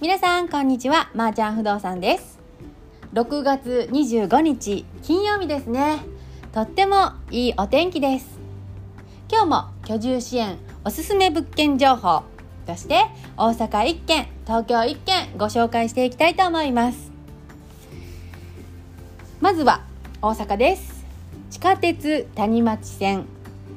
[0.00, 1.10] 皆さんこんにちは。
[1.14, 2.38] まー、ちゃん不動産です。
[3.12, 5.98] 6月25日金曜日ですね。
[6.52, 8.38] とってもいいお天気です。
[9.30, 10.56] 今日も居住支援
[10.86, 12.22] おすすめ物件情報
[12.66, 13.02] として
[13.36, 17.12] 大阪1軒東京1軒ご紹介していきたいと思います。
[19.42, 19.82] まずは
[20.22, 21.04] 大阪です。
[21.50, 23.26] 地下鉄谷町線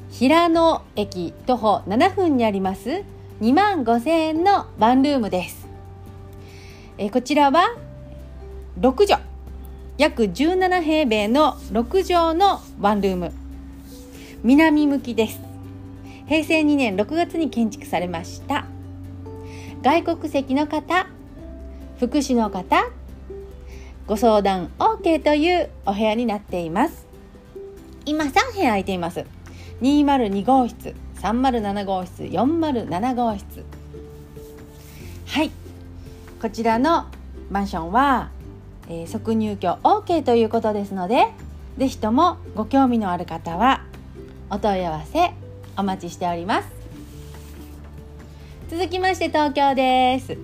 [0.09, 3.03] 平野駅徒歩7分にあります
[3.41, 5.62] 2万5000円のワンルームです。
[6.97, 7.75] えこちらは
[8.79, 9.23] 6畳
[9.97, 13.31] 約17平米の6畳のワンルーム。
[14.43, 15.39] 南向きです。
[16.27, 18.65] 平成2年6月に建築されました。
[19.81, 21.07] 外国籍の方
[21.99, 22.89] 福祉の方
[24.05, 27.07] ご相談 OK というお部屋になっています。
[28.05, 29.25] 今3部屋空いています。
[29.81, 33.65] 202号室307号室407号室。
[35.25, 35.62] はい。
[36.43, 37.05] こちらの
[37.49, 38.29] マンションは、
[38.89, 41.27] えー、即入居 OK ということですので
[41.77, 43.81] 是非ともご興味のある方は
[44.49, 45.31] お問い合わせ
[45.77, 46.67] お待ちしております。
[48.69, 50.37] 続きまして東京です。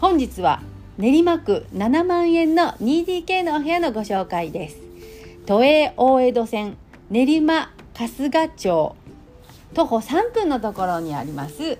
[0.00, 0.62] 本日は
[0.96, 4.78] 練馬区7万円の 2DK のお部屋のご紹介です。
[5.46, 6.76] 都営大江戸線
[7.08, 8.96] 練馬春日町
[9.74, 11.78] 徒歩3分のところにあります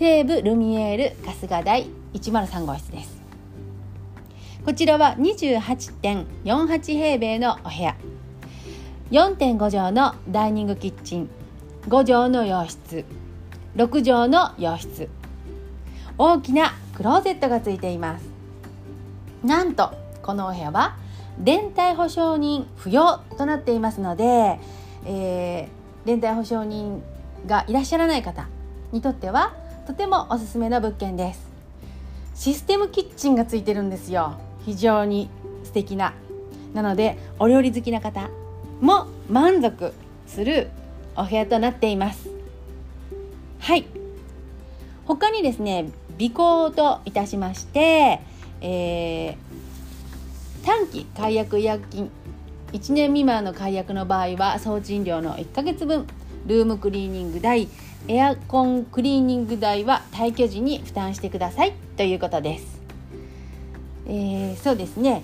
[0.00, 3.20] 西武ルミエール春日台103号室です。
[4.64, 7.94] こちらは28.48平米のお部屋。
[9.10, 11.28] 4.5畳のダイニングキッチン。
[11.88, 13.04] 5畳の洋室。
[13.76, 15.10] 6畳の洋室。
[16.16, 18.24] 大きなクローゼットがついています。
[19.44, 20.96] なんとこのお部屋は
[21.44, 24.58] 連帯保証人不要となっていますので、
[25.04, 27.02] えー、連帯保証人
[27.44, 28.48] がいらっしゃらない方
[28.92, 29.59] にとっては
[29.90, 31.40] とてもおすすめの物件です。
[32.36, 34.38] システムキッチンがついてるんですよ。
[34.64, 35.28] 非常に
[35.64, 36.14] 素敵な。
[36.74, 38.30] なのでお料理好きな方
[38.80, 39.92] も満足
[40.28, 40.70] する
[41.16, 42.30] お部屋となっています。
[43.58, 43.84] はい。
[45.06, 48.20] 他にですね備考といたしまして、
[48.60, 52.12] えー、短期解約違約金。
[52.72, 56.06] 1年未満の解約の場合は総賃料の1ヶ月分。
[56.46, 57.68] ルームクリーニング代
[58.08, 61.72] エアコンクリーニング代は退去時に負担してください。
[61.96, 62.80] ということです、
[64.06, 65.22] えー、そうですね。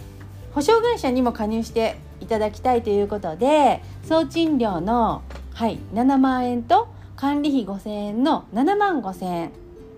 [0.53, 5.23] 保証会社にも加入していただきたいということで総賃料の、
[5.53, 9.53] はい、7万円と管理費5000円の7万5000円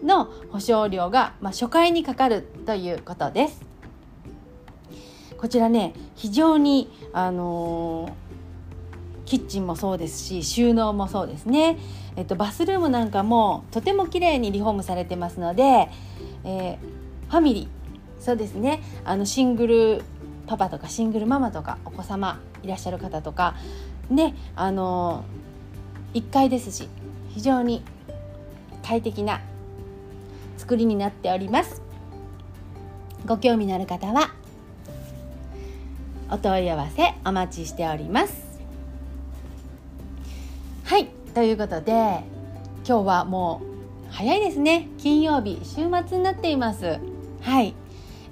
[0.05, 3.63] の保証料が、まあ、初回にかかるということです。
[5.37, 8.28] こちらね非常にあのー
[9.29, 11.79] キッチンもそうですし収納もそうですね、
[12.17, 15.91] えっと、バスルームなんかもとても綺麗にリフォームされてますので、
[16.45, 16.77] えー、
[17.29, 17.69] ファミリー。
[18.21, 18.83] そうですね。
[19.05, 20.03] あのシングル
[20.47, 23.55] パパとかシングルママとかお子様いらっしゃる方とか
[24.11, 25.25] ねあの
[26.15, 26.89] 1階ですし
[27.29, 27.85] 非常に
[28.83, 29.41] 快適な
[30.57, 31.83] 作りになっております。
[33.27, 34.33] ご興味のある方は
[36.31, 38.48] お問い合わせお待ちしております。
[41.39, 42.25] ということで今
[42.85, 43.63] 日はも
[44.11, 44.89] う早いですね。
[44.99, 46.99] 金曜日週末になっています。
[47.43, 47.77] はい、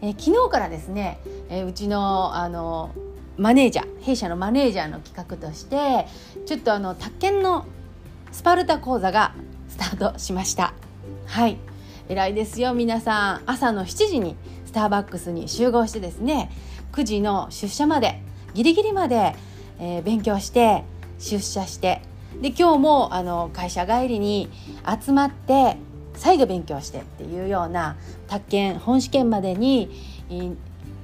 [0.00, 2.90] えー、昨日からですね、えー、うちのあの
[3.36, 6.08] マネージャー弊社のマネージャーの企画として
[6.46, 7.64] ちょっとあの宅建の
[8.32, 9.36] スパルタ講座が
[9.68, 10.74] スタートしました。
[11.26, 11.58] はい。
[12.08, 13.42] 偉いですよ皆さん。
[13.46, 14.34] 朝の7時に
[14.64, 16.50] スターバックスに集合してですね
[16.90, 18.20] 9時の出社まで
[18.52, 19.36] ギリギリまで、
[19.78, 20.82] えー、勉強して
[21.20, 22.02] 出社して
[22.41, 24.50] で今日もあの会社帰りに
[25.04, 25.78] 集まって
[26.14, 29.91] 再度勉強してっていうような宅建本試験までに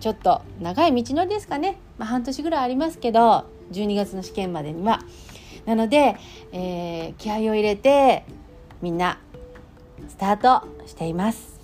[0.01, 5.01] ちょっと長い道のりですかね、まあ、半年ぐらいありますけど12月の試験までには。
[5.65, 6.17] なので、
[6.51, 8.25] えー、気合を入れて
[8.81, 9.21] みんな
[10.09, 11.61] スタートしています。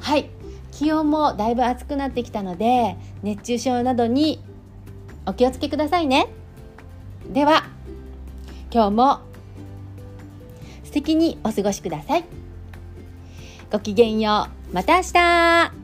[0.00, 0.30] はい
[0.72, 4.42] 気温もだいぶ暑くなってきたので熱中症などに
[5.26, 6.28] お気をつけくださいね。
[7.32, 7.63] では
[8.74, 9.20] 今日も
[10.82, 12.24] 素敵にお過ごしください。
[13.70, 14.74] ごきげんよう。
[14.74, 15.83] また明日